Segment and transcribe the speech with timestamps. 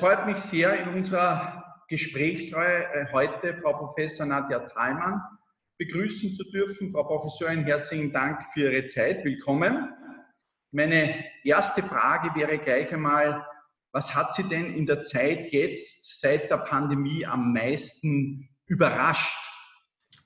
[0.00, 5.20] freut mich sehr, in unserer Gesprächsreihe äh, heute Frau Professor Nadja Thalmann
[5.76, 6.90] begrüßen zu dürfen.
[6.90, 9.22] Frau Professorin, herzlichen Dank für Ihre Zeit.
[9.26, 9.90] Willkommen.
[10.72, 13.46] Meine erste Frage wäre gleich einmal,
[13.92, 19.52] was hat Sie denn in der Zeit jetzt seit der Pandemie am meisten überrascht?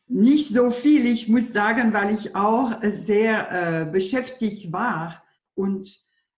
[0.06, 5.20] Nicht so viel, ich muss sagen, weil ich auch sehr äh, beschäftigt war
[5.54, 5.88] und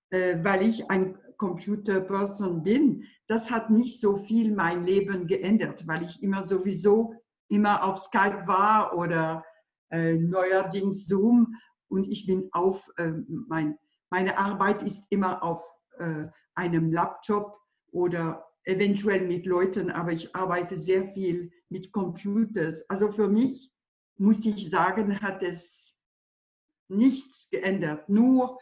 [0.09, 6.05] äh, weil ich ein Computerperson bin, das hat nicht so viel mein Leben geändert, weil
[6.05, 7.15] ich immer sowieso
[7.49, 9.45] immer auf Skype war oder
[9.91, 11.57] äh, neuerdings Zoom
[11.89, 13.79] und ich bin auf, äh, mein,
[14.11, 15.63] meine Arbeit ist immer auf
[15.99, 17.59] äh, einem Laptop
[17.93, 22.89] oder eventuell mit Leuten, aber ich arbeite sehr viel mit Computers.
[22.91, 23.73] Also für mich,
[24.19, 25.95] muss ich sagen, hat es
[26.89, 28.09] nichts geändert.
[28.09, 28.59] Nur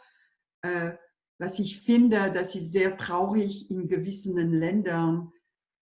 [0.63, 0.93] äh,
[1.39, 5.33] was ich finde, das ist sehr traurig in gewissen Ländern,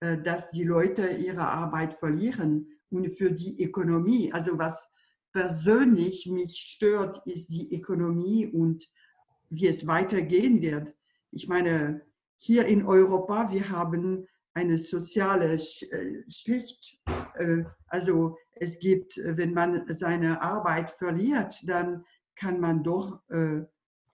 [0.01, 4.33] äh, dass die Leute ihre Arbeit verlieren und für die Ökonomie.
[4.33, 4.89] Also was
[5.33, 8.89] persönlich mich stört, ist die Ökonomie und
[9.51, 10.95] wie es weitergehen wird.
[11.31, 12.03] Ich meine,
[12.37, 16.99] hier in Europa, wir haben eine soziale äh, Schicht.
[17.35, 22.05] Äh, also es gibt, wenn man seine Arbeit verliert, dann
[22.37, 23.21] kann man doch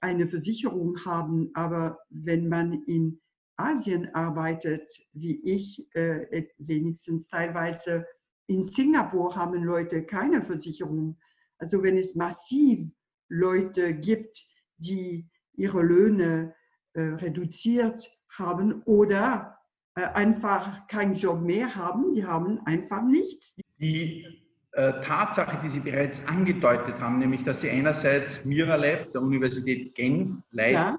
[0.00, 3.20] eine Versicherung haben, aber wenn man in
[3.56, 8.06] Asien arbeitet, wie ich, äh, wenigstens teilweise
[8.46, 11.18] in Singapur haben Leute keine Versicherung.
[11.58, 12.88] Also wenn es massiv
[13.28, 14.42] Leute gibt,
[14.76, 16.54] die ihre Löhne
[16.94, 19.58] äh, reduziert haben oder
[19.96, 23.56] äh, einfach keinen Job mehr haben, die haben einfach nichts.
[23.78, 30.30] Die Tatsache, die Sie bereits angedeutet haben, nämlich dass Sie einerseits Miralab der Universität Genf
[30.50, 30.98] leiten ja.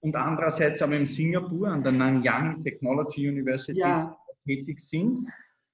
[0.00, 4.16] und andererseits aber in Singapur an der Nanyang Technology University ja.
[4.46, 5.28] tätig sind.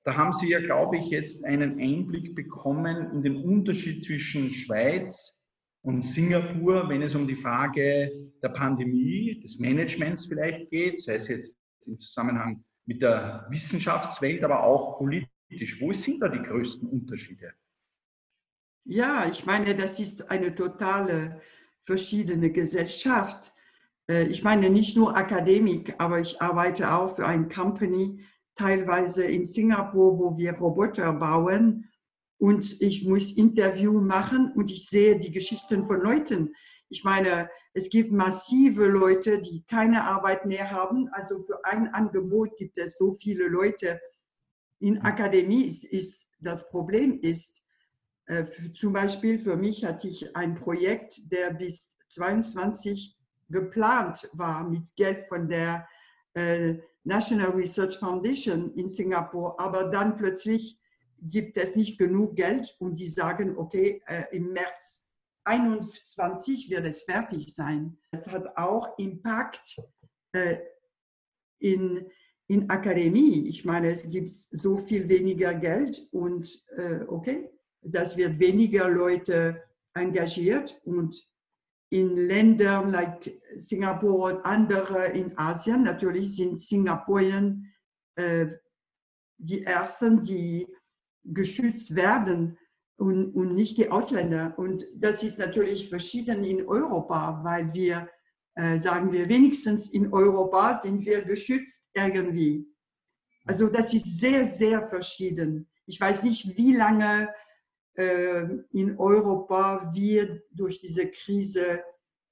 [0.04, 5.36] Da haben Sie ja, glaube ich, jetzt einen Einblick bekommen in den Unterschied zwischen Schweiz
[5.82, 8.12] und Singapur, wenn es um die Frage
[8.42, 14.62] der Pandemie, des Managements vielleicht geht, sei es jetzt im Zusammenhang mit der Wissenschaftswelt, aber
[14.62, 15.28] auch politisch
[15.80, 17.54] wo sind da die größten Unterschiede?
[18.84, 21.40] Ja, ich meine, das ist eine totale
[21.82, 23.52] verschiedene Gesellschaft.
[24.08, 28.24] Äh, ich meine nicht nur Akademik, aber ich arbeite auch für eine Company,
[28.56, 31.90] teilweise in Singapur, wo wir Roboter bauen.
[32.38, 36.54] Und ich muss Interview machen und ich sehe die Geschichten von Leuten.
[36.88, 41.08] Ich meine, es gibt massive Leute, die keine Arbeit mehr haben.
[41.12, 44.00] Also für ein Angebot gibt es so viele Leute,
[44.78, 47.62] in Akademie ist, ist das Problem ist,
[48.26, 48.44] äh,
[48.74, 53.16] zum Beispiel für mich hatte ich ein Projekt, der bis 22
[53.48, 55.88] geplant war mit Geld von der
[56.34, 60.78] äh, National Research Foundation in Singapur, aber dann plötzlich
[61.18, 65.08] gibt es nicht genug Geld und die sagen, okay, äh, im März
[65.44, 67.96] 21 wird es fertig sein.
[68.10, 69.76] Es hat auch Impact
[71.60, 72.10] in
[72.48, 73.48] in Akademie.
[73.48, 77.50] Ich meine, es gibt so viel weniger Geld und äh, okay,
[77.82, 79.62] das wird weniger Leute
[79.94, 81.26] engagiert und
[81.90, 87.72] in Ländern like Singapur und andere in Asien, natürlich sind Singapurien
[88.16, 88.46] äh,
[89.38, 90.66] die Ersten, die
[91.24, 92.58] geschützt werden
[92.96, 94.54] und, und nicht die Ausländer.
[94.56, 98.08] Und das ist natürlich verschieden in Europa, weil wir
[98.56, 102.66] äh, sagen wir, wenigstens in Europa sind wir geschützt irgendwie.
[103.44, 105.68] Also das ist sehr, sehr verschieden.
[105.86, 107.28] Ich weiß nicht, wie lange
[107.94, 111.82] äh, in Europa wir durch diese Krise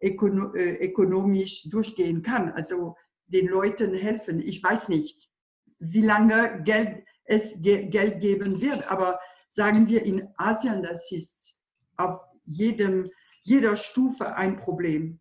[0.03, 2.51] ökono äh, ökonomisch durchgehen kann.
[2.53, 2.97] Also
[3.27, 4.41] den Leuten helfen.
[4.41, 5.31] Ich weiß nicht,
[5.79, 8.91] wie lange Geld, es ge Geld geben wird.
[8.91, 9.21] Aber
[9.51, 11.55] sagen wir in Asien, das ist
[11.97, 13.05] auf jedem,
[13.43, 15.21] jeder Stufe ein Problem.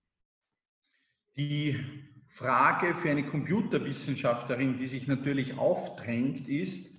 [1.35, 1.83] Die
[2.27, 6.93] Frage für eine Computerwissenschaftlerin, die sich natürlich aufdrängt, ist,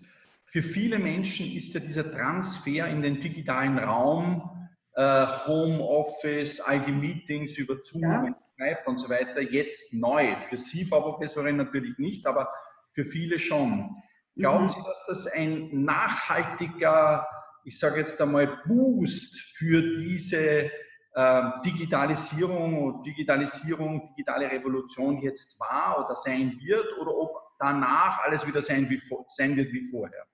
[0.47, 6.93] für viele Menschen ist ja dieser Transfer in den digitalen Raum, äh, Homeoffice, all die
[6.93, 8.37] Meetings über Zoom, ja.
[8.55, 10.37] Skype und so weiter jetzt neu.
[10.49, 12.53] Für Sie, Frau Professorin, natürlich nicht, aber
[12.93, 13.97] für viele schon.
[14.37, 14.69] Glauben mhm.
[14.69, 17.27] Sie, dass das ein nachhaltiger,
[17.65, 20.71] ich sage jetzt einmal, Boost für diese
[21.17, 28.61] ähm, Digitalisierung, Digitalisierung, digitale Revolution jetzt war oder sein wird oder ob danach alles wieder
[28.61, 30.27] sein, wie, sein wird wie vorher.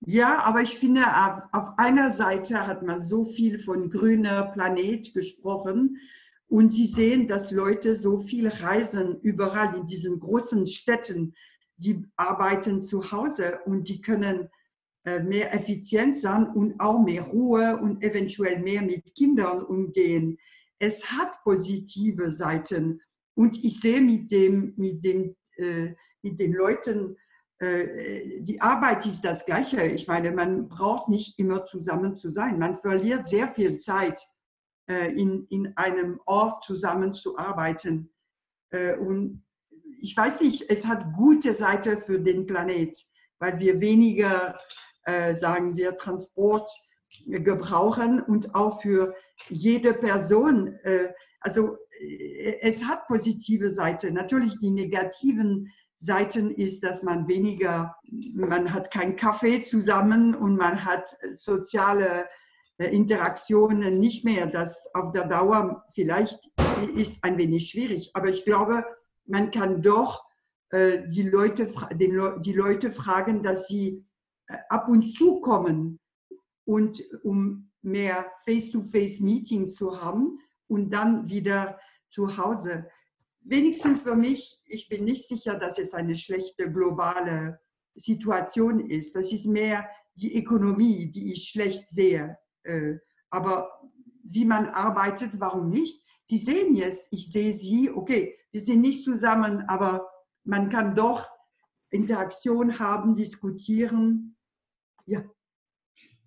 [0.00, 5.12] Ja, aber ich finde, auf, auf einer Seite hat man so viel von grüner Planet
[5.14, 5.98] gesprochen
[6.48, 11.34] und Sie sehen, dass Leute so viel reisen überall in diesen großen Städten
[11.76, 14.50] die arbeiten zu Hause und die können
[15.04, 20.38] mehr effizient sein und auch mehr Ruhe und eventuell mehr mit Kindern umgehen.
[20.78, 23.00] Es hat positive Seiten
[23.34, 27.16] und ich sehe mit, dem, mit, dem, äh, mit den Leuten,
[27.58, 29.82] äh, die Arbeit ist das Gleiche.
[29.86, 32.58] Ich meine, man braucht nicht immer zusammen zu sein.
[32.58, 34.20] Man verliert sehr viel Zeit,
[34.88, 38.12] in, in einem Ort zusammenzuarbeiten.
[38.72, 39.44] Und
[40.00, 42.98] ich weiß nicht, es hat gute Seite für den Planet,
[43.38, 44.58] weil wir weniger
[45.04, 46.68] äh, sagen wir, Transport
[47.26, 49.14] gebrauchen und auch für
[49.48, 50.78] jede Person.
[50.82, 51.08] Äh,
[51.40, 54.14] also äh, es hat positive Seiten.
[54.14, 57.96] Natürlich die negativen Seiten ist, dass man weniger,
[58.34, 62.26] man hat keinen Kaffee zusammen und man hat soziale
[62.78, 64.46] Interaktionen nicht mehr.
[64.46, 66.40] Das auf der Dauer vielleicht
[66.94, 68.12] ist ein wenig schwierig.
[68.14, 68.86] Aber ich glaube,
[69.26, 70.24] man kann doch
[70.72, 74.06] die Leute, die Leute fragen, dass sie
[74.68, 75.98] ab und zu kommen
[76.64, 81.78] und um mehr Face-to-Face-Meetings zu haben und dann wieder
[82.10, 82.88] zu Hause.
[83.42, 87.60] Wenigstens für mich, ich bin nicht sicher, dass es eine schlechte globale
[87.94, 89.14] Situation ist.
[89.14, 92.38] Das ist mehr die Ökonomie, die ich schlecht sehe.
[92.64, 92.96] Äh,
[93.30, 93.70] aber
[94.22, 96.04] wie man arbeitet, warum nicht?
[96.24, 100.08] Sie sehen jetzt, ich sehe Sie, okay, wir sind nicht zusammen, aber
[100.44, 101.26] man kann doch
[101.90, 104.36] Interaktion haben, diskutieren
[105.10, 105.24] ja.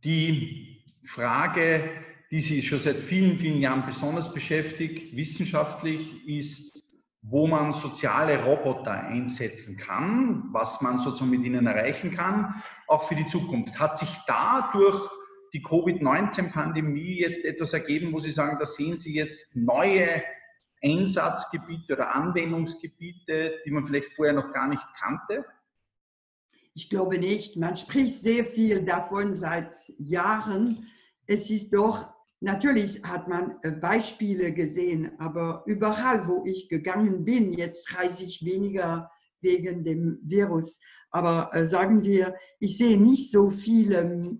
[0.03, 1.89] Die Frage,
[2.31, 6.83] die Sie schon seit vielen, vielen Jahren besonders beschäftigt, wissenschaftlich, ist,
[7.21, 13.15] wo man soziale Roboter einsetzen kann, was man sozusagen mit ihnen erreichen kann, auch für
[13.15, 13.79] die Zukunft.
[13.79, 15.09] Hat sich da durch
[15.53, 20.21] die Covid-19-Pandemie jetzt etwas ergeben, wo Sie sagen, da sehen Sie jetzt neue
[20.83, 25.45] Einsatzgebiete oder Anwendungsgebiete, die man vielleicht vorher noch gar nicht kannte?
[26.75, 27.55] Ich glaube nicht.
[27.55, 30.87] Man spricht sehr viel davon seit Jahren.
[31.27, 32.07] Es ist doch,
[32.39, 38.43] natürlich hat man äh, Beispiele gesehen, aber überall, wo ich gegangen bin, jetzt reise ich
[38.43, 39.11] weniger
[39.41, 40.79] wegen dem Virus.
[41.11, 44.37] Aber äh, sagen wir, ich sehe nicht so viele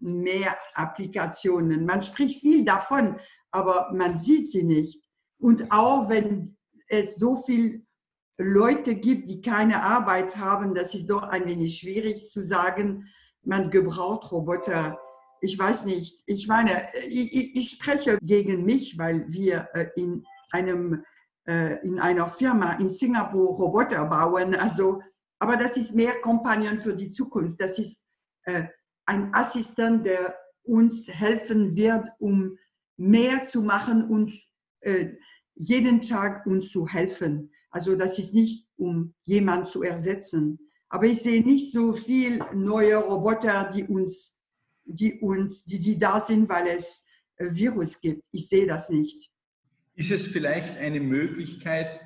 [0.00, 1.86] mehr Applikationen.
[1.86, 3.16] Man spricht viel davon,
[3.50, 5.02] aber man sieht sie nicht.
[5.38, 6.58] Und auch wenn
[6.88, 7.83] es so viel
[8.38, 13.08] Leute gibt, die keine Arbeit haben, das ist doch ein wenig schwierig zu sagen,
[13.42, 14.98] man gebraucht Roboter.
[15.40, 16.22] Ich weiß nicht.
[16.26, 21.04] Ich meine, ich, ich spreche gegen mich, weil wir äh, in einem
[21.46, 24.54] äh, in einer Firma in Singapur Roboter bauen.
[24.54, 25.02] Also,
[25.38, 27.60] aber das ist mehr Kompagnon für die Zukunft.
[27.60, 28.02] Das ist
[28.44, 28.64] äh,
[29.06, 32.56] ein Assistent, der uns helfen wird, um
[32.96, 34.32] mehr zu machen und
[35.54, 37.50] jeden Tag uns zu helfen.
[37.74, 40.60] Also das ist nicht, um jemanden zu ersetzen.
[40.88, 44.38] Aber ich sehe nicht so viel neue Roboter, die uns,
[44.84, 47.04] die uns, die, die da sind, weil es
[47.36, 48.22] Virus gibt.
[48.30, 49.28] Ich sehe das nicht.
[49.96, 51.98] Ist es vielleicht eine Möglichkeit,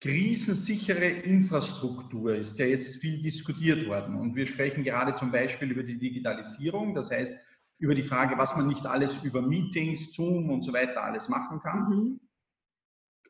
[0.00, 4.14] krisensichere Infrastruktur ist ja jetzt viel diskutiert worden.
[4.14, 7.36] Und wir sprechen gerade zum Beispiel über die Digitalisierung, das heißt
[7.78, 11.58] über die Frage, was man nicht alles über Meetings, Zoom und so weiter alles machen
[11.58, 11.88] kann.
[11.88, 12.20] Mhm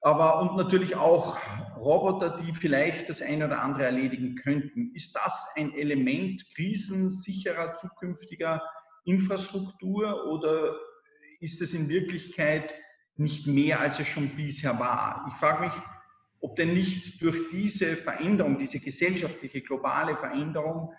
[0.05, 1.39] aber und natürlich auch
[1.79, 4.95] Roboter, die vielleicht das eine oder andere erledigen könnten.
[4.95, 8.63] Ist das ein Element krisensicherer zukünftiger
[9.07, 10.77] Infrastruktur oder
[11.41, 12.75] ist es in Wirklichkeit
[13.17, 15.27] nicht mehr, als es schon bisher war?
[15.31, 15.73] Ich frage mich,
[16.41, 20.93] ob denn nicht durch diese Veränderung, diese gesellschaftliche globale Veränderung,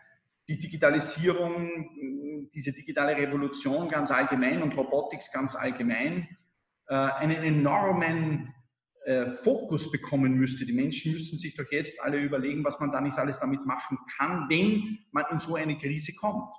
[0.47, 6.27] die Digitalisierung, diese digitale Revolution ganz allgemein und Robotics ganz allgemein
[6.88, 8.54] äh, einen enormen
[9.05, 10.65] äh, Fokus bekommen müsste.
[10.65, 14.00] Die Menschen müssen sich doch jetzt alle überlegen, was man da nicht alles damit machen
[14.17, 16.50] kann, wenn man in so eine Krise kommt.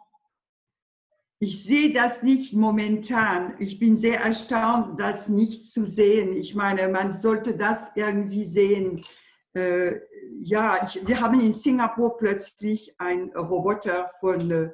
[1.40, 3.54] Ich sehe das nicht momentan.
[3.58, 6.34] Ich bin sehr erstaunt, das nicht zu sehen.
[6.36, 9.04] Ich meine, man sollte das irgendwie sehen.
[9.52, 9.96] Äh,
[10.44, 14.70] ja, ich, wir haben in Singapur plötzlich einen Roboter von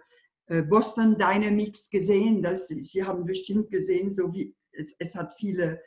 [0.46, 2.42] äh, Boston Dynamics gesehen.
[2.42, 5.80] Das, Sie haben bestimmt gesehen, so wie es, es hat viele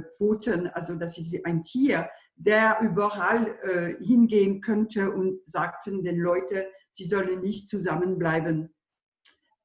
[0.00, 6.18] Pfoten, also das ist wie ein Tier, der überall äh, hingehen könnte und sagten den
[6.18, 8.74] Leuten, sie sollen nicht zusammenbleiben.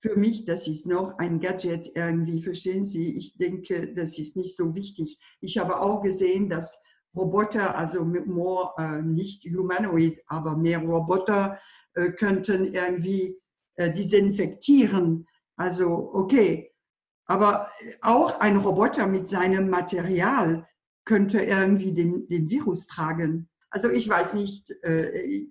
[0.01, 3.17] Für mich, das ist noch ein Gadget irgendwie, verstehen Sie?
[3.17, 5.17] Ich denke, das ist nicht so wichtig.
[5.41, 6.79] Ich habe auch gesehen, dass
[7.15, 11.60] Roboter, also more, äh, nicht humanoid, aber mehr Roboter
[11.96, 13.41] äh, könnten irgendwie
[13.75, 15.25] äh, desinfektieren.
[15.55, 16.72] Also okay,
[17.27, 17.67] aber
[18.01, 20.65] auch ein Roboter mit seinem Material
[21.05, 23.50] könnte irgendwie den, den Virus tragen.
[23.69, 25.48] Also ich weiß nicht, äh,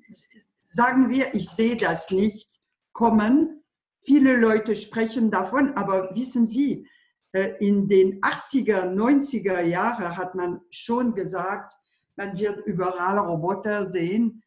[0.65, 2.51] sagen wir, ich sehe das nicht
[2.93, 3.63] kommen.
[4.03, 6.87] Viele Leute sprechen davon, aber wissen Sie,
[7.33, 11.75] äh, in den 80er, 90er Jahren hat man schon gesagt,
[12.17, 14.43] man wird überall Roboter sehen.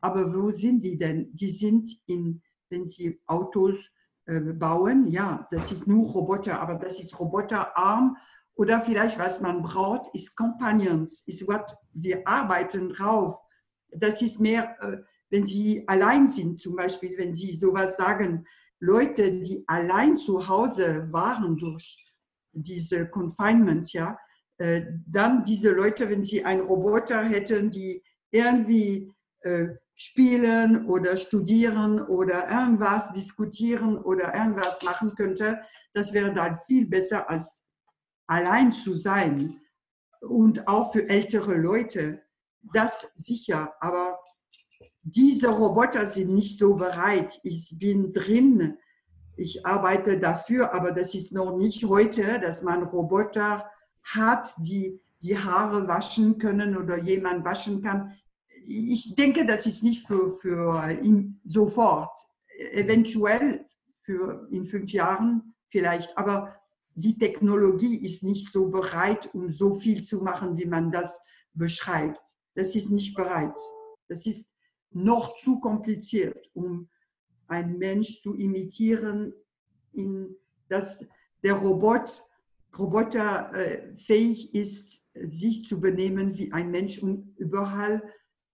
[0.00, 1.34] Aber wo sind die denn?
[1.34, 3.90] Die sind in, wenn Sie Autos
[4.26, 8.16] bauen, ja, das ist nur Roboter, aber das ist roboterarm.
[8.54, 13.38] Oder vielleicht, was man braucht, ist Companions, ist was wir arbeiten drauf.
[13.90, 14.98] Das ist mehr, äh,
[15.30, 18.46] wenn Sie allein sind, zum Beispiel, wenn Sie sowas sagen,
[18.80, 22.14] Leute, die allein zu Hause waren durch
[22.52, 24.18] diese Confinement, ja,
[24.58, 32.00] äh, dann diese Leute, wenn sie einen Roboter hätten, die irgendwie äh, spielen oder studieren
[32.00, 35.60] oder irgendwas diskutieren oder irgendwas machen könnte,
[35.92, 37.62] das wäre dann viel besser als
[38.26, 39.60] allein zu sein.
[40.20, 42.22] Und auch für ältere Leute,
[42.72, 43.74] das sicher.
[43.80, 44.18] Aber
[45.02, 47.38] diese Roboter sind nicht so bereit.
[47.42, 48.78] Ich bin drin,
[49.36, 53.70] ich arbeite dafür, aber das ist noch nicht heute, dass man Roboter
[54.02, 58.14] hat, die die Haare waschen können oder jemand waschen kann.
[58.66, 60.98] Ich denke, das ist nicht für, für
[61.44, 62.16] sofort.
[62.72, 63.66] Eventuell
[64.02, 66.56] für in fünf Jahren vielleicht, aber
[66.94, 71.20] die Technologie ist nicht so bereit, um so viel zu machen, wie man das
[71.52, 72.20] beschreibt.
[72.54, 73.58] Das ist nicht bereit.
[74.08, 74.46] Das ist
[74.90, 76.88] noch zu kompliziert, um
[77.48, 79.34] einen Mensch zu imitieren,
[79.92, 80.36] in
[80.68, 81.06] dass
[81.42, 82.22] der Robot,
[82.76, 88.02] Roboter äh, fähig ist, sich zu benehmen wie ein Mensch und überall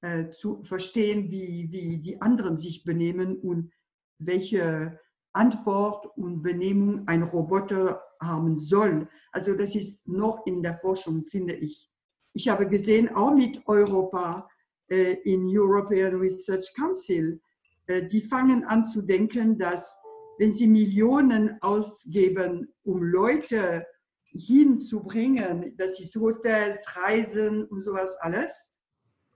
[0.02, 3.72] äh, zu verstehen, wie, wie die anderen sich benehmen und
[4.18, 4.98] welche
[5.32, 9.08] Antwort und Benehmung ein Roboter haben soll.
[9.32, 11.90] Also das ist noch in der Forschung, finde ich.
[12.32, 14.48] Ich habe gesehen, auch mit Europa
[14.88, 17.40] äh, in European Research Council,
[17.86, 19.96] äh, die fangen an zu denken, dass
[20.38, 23.86] wenn sie Millionen ausgeben, um Leute
[24.24, 28.74] hinzubringen, das ist Hotels, Reisen und sowas alles,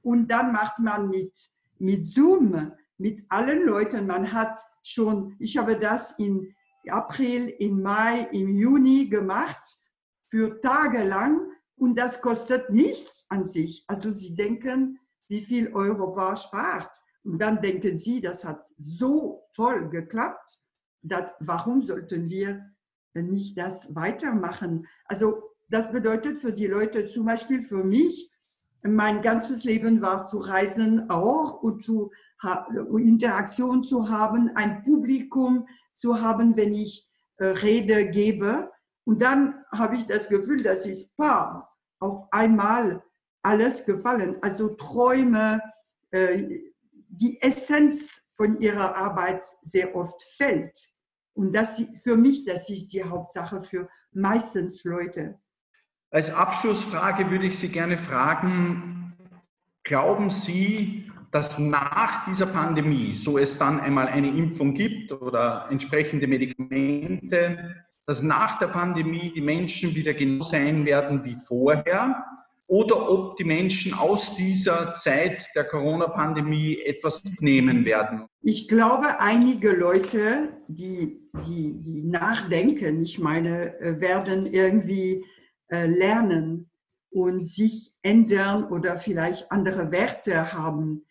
[0.05, 1.33] und dann macht man mit,
[1.79, 6.55] mit Zoom, mit allen Leuten, man hat schon, ich habe das in
[6.89, 9.65] April, in Mai, im Juni gemacht,
[10.29, 11.41] für Tage lang
[11.77, 13.85] und das kostet nichts an sich.
[13.89, 16.95] Also Sie denken, wie viel Europa spart.
[17.25, 20.59] Und dann denken Sie, das hat so toll geklappt,
[21.03, 22.71] dass, warum sollten wir
[23.15, 24.87] nicht das weitermachen?
[25.07, 28.31] Also das bedeutet für die Leute, zum Beispiel für mich,
[28.87, 32.13] mein ganzes Leben war zu reisen auch und zu
[32.99, 38.71] Interaktion zu haben, ein Publikum zu haben, wenn ich äh, Rede gebe.
[39.05, 41.63] Und dann habe ich das Gefühl, das ist bam,
[42.01, 43.03] auf einmal
[43.43, 44.37] alles gefallen.
[44.43, 45.63] Also Träume,
[46.11, 46.61] äh,
[47.09, 50.77] die Essenz von ihrer Arbeit sehr oft fällt.
[51.33, 55.41] Und das für mich, das ist die Hauptsache für meistens Leute.
[56.15, 59.17] Als Abschlussfrage würde ich Sie gerne fragen,
[59.83, 66.29] glauben Sie, dass nach dieser Pandemie, so es dann einmal eine Impfung gibt oder entsprechende
[66.29, 67.75] Medikamente,
[68.07, 72.25] dass nach der Pandemie die Menschen wieder genau sein werden wie vorher
[72.69, 78.29] oder ob die Menschen aus dieser Zeit der Corona-Pandemie etwas nehmen werden?
[78.41, 85.25] Ich glaube, einige Leute, die, die, die nachdenken, ich meine, äh, werden irgendwie
[85.71, 86.71] lernen
[87.11, 91.07] und sich ändern oder vielleicht andere Werte haben.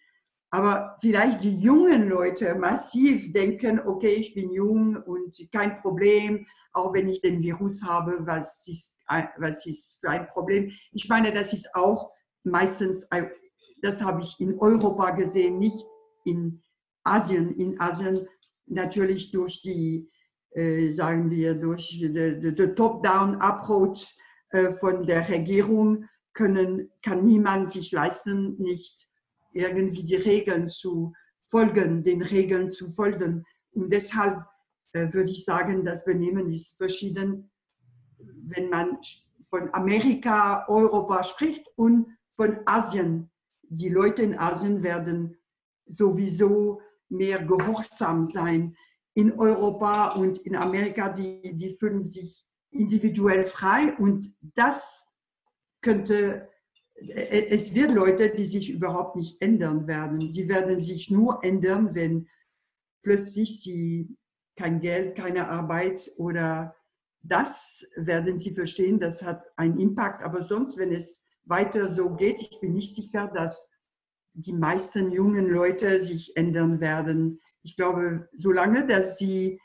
[0.52, 6.94] Aber vielleicht die jungen Leute massiv denken, okay, ich bin jung und kein Problem, auch
[6.94, 8.98] wenn ich den Virus habe, was ist,
[9.38, 10.72] was ist für ein Problem?
[10.92, 12.12] Ich meine, das ist auch
[12.44, 13.08] meistens,
[13.82, 15.84] das habe ich in Europa gesehen, nicht
[16.26, 16.62] in
[17.04, 17.56] Asien.
[17.58, 18.28] In Asien
[18.66, 20.10] natürlich durch die,
[20.52, 24.23] äh, sagen wir, durch den Top-Down-Approach äh,
[24.80, 29.08] von der Regierung können, kann niemand sich leisten, nicht
[29.54, 31.14] irgendwie die Regeln zu
[31.48, 33.46] folgen, den Regeln zu folgen.
[33.72, 34.44] Und deshalb
[34.94, 37.52] äh, würde ich sagen, das Benehmen ist verschieden,
[38.18, 38.98] wenn man
[39.50, 43.30] von Amerika, Europa spricht und von Asien.
[43.62, 45.38] Die Leute in Asien werden
[45.86, 48.76] sowieso mehr gehorsam sein.
[49.14, 55.06] In Europa und in Amerika, die, die fühlen sich individuell frei und das
[55.82, 56.50] könnte,
[56.96, 60.20] äh, es wird Leute, die sich überhaupt nicht ändern werden.
[60.20, 62.28] Die werden sich nur ändern, wenn
[63.04, 64.16] plötzlich sie
[64.56, 66.76] kein Geld, keine Arbeit oder
[67.22, 70.24] das werden sie verstehen, das hat einen Impact.
[70.24, 73.70] Aber sonst, wenn es weiter so geht, ich bin nicht sicher, dass
[74.34, 77.40] die meisten jungen Leute sich ändern werden.
[77.62, 79.60] Ich glaube, solange dass sie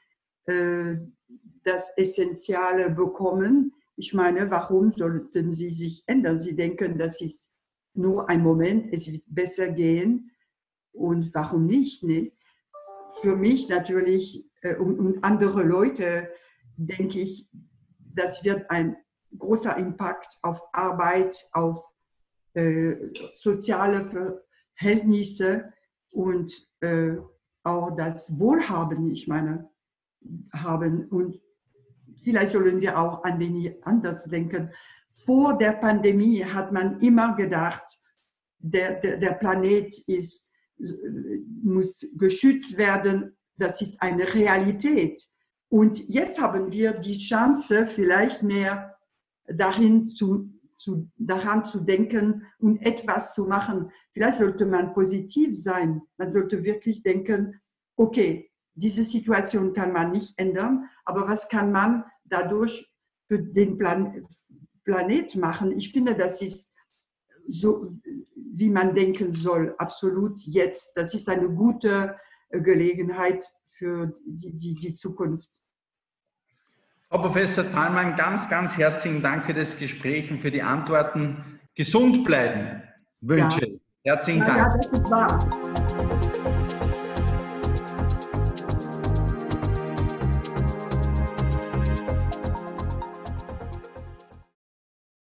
[0.47, 0.97] äh,
[1.69, 6.41] das Essentielle bekommen, ich meine, warum sollten sie sich ändern?
[6.41, 7.51] Sie denken, das ist
[7.95, 10.31] nur ein Moment, es wird besser gehen.
[10.93, 12.05] Und warum nicht?
[12.05, 12.33] Ne?
[13.21, 16.31] Für mich natürlich äh, und, und andere Leute
[16.77, 17.51] denke ich,
[17.99, 18.97] das wird ein
[19.37, 21.85] großer Impact auf Arbeit, auf
[22.55, 22.97] äh,
[23.37, 24.39] soziale
[24.79, 25.73] Verhältnisse
[26.11, 27.17] und äh,
[27.65, 29.69] auch das Wohlhaben, ich meine,
[30.53, 31.09] haben.
[31.09, 31.41] Und
[32.23, 34.71] vielleicht sollen wir auch ein wenig anders denken.
[35.25, 37.85] Vor der Pandemie hat man immer gedacht,
[38.59, 40.49] der, der, der Planet ist,
[41.63, 43.37] muss geschützt werden.
[43.57, 45.23] Das ist eine Realität.
[45.69, 48.97] Und jetzt haben wir die Chance, vielleicht mehr
[49.47, 53.91] dahin zu, zu, daran zu denken und etwas zu machen.
[54.13, 56.03] Vielleicht sollte man positiv sein.
[56.17, 57.61] Man sollte wirklich denken,
[57.97, 62.91] okay, diese Situation kann man nicht ändern, aber was kann man dadurch
[63.27, 64.27] für den Plan
[64.85, 65.77] Planet machen?
[65.77, 66.73] Ich finde, das ist
[67.47, 67.89] so,
[68.37, 70.93] wie man denken soll, absolut jetzt.
[70.95, 72.17] Das ist eine gute
[72.51, 75.49] Gelegenheit für die, die, die Zukunft.
[77.09, 81.59] Frau Professor Thalmann, ganz, ganz herzlichen Dank für das Gespräch und für die Antworten.
[81.75, 82.83] Gesund bleiben
[83.21, 83.67] wünsche.
[83.67, 83.79] Ja.
[84.05, 84.59] Herzlichen Dank.
[84.59, 85.68] Ja, das ist wahr.